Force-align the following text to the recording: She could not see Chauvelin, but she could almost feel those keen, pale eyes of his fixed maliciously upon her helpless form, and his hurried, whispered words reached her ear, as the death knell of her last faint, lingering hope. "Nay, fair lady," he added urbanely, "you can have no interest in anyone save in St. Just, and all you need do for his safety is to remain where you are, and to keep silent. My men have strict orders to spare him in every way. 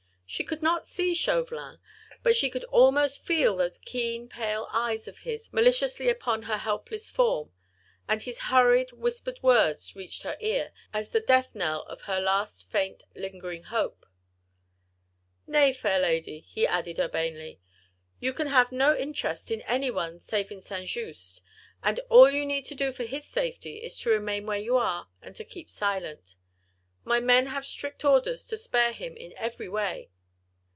She 0.33 0.45
could 0.45 0.63
not 0.63 0.87
see 0.87 1.13
Chauvelin, 1.13 1.79
but 2.23 2.37
she 2.37 2.49
could 2.49 2.63
almost 2.63 3.19
feel 3.19 3.57
those 3.57 3.79
keen, 3.79 4.29
pale 4.29 4.69
eyes 4.71 5.05
of 5.05 5.17
his 5.17 5.41
fixed 5.47 5.53
maliciously 5.53 6.07
upon 6.07 6.43
her 6.43 6.55
helpless 6.55 7.09
form, 7.09 7.51
and 8.07 8.21
his 8.21 8.39
hurried, 8.43 8.93
whispered 8.93 9.43
words 9.43 9.93
reached 9.93 10.23
her 10.23 10.37
ear, 10.39 10.71
as 10.93 11.09
the 11.09 11.19
death 11.19 11.53
knell 11.53 11.83
of 11.83 12.03
her 12.03 12.21
last 12.21 12.69
faint, 12.71 13.03
lingering 13.13 13.63
hope. 13.63 14.05
"Nay, 15.47 15.73
fair 15.73 15.99
lady," 15.99 16.39
he 16.39 16.65
added 16.65 16.97
urbanely, 16.97 17.59
"you 18.21 18.31
can 18.31 18.47
have 18.47 18.71
no 18.71 18.95
interest 18.95 19.51
in 19.51 19.59
anyone 19.63 20.21
save 20.21 20.49
in 20.49 20.61
St. 20.61 20.87
Just, 20.87 21.41
and 21.83 21.99
all 22.09 22.29
you 22.31 22.45
need 22.45 22.61
do 22.63 22.93
for 22.93 23.03
his 23.03 23.25
safety 23.25 23.83
is 23.83 23.97
to 23.99 24.09
remain 24.09 24.45
where 24.45 24.57
you 24.57 24.77
are, 24.77 25.09
and 25.21 25.35
to 25.35 25.43
keep 25.43 25.69
silent. 25.69 26.37
My 27.03 27.19
men 27.19 27.47
have 27.47 27.65
strict 27.65 28.05
orders 28.05 28.47
to 28.47 28.55
spare 28.55 28.93
him 28.93 29.17
in 29.17 29.33
every 29.35 29.67
way. 29.67 30.09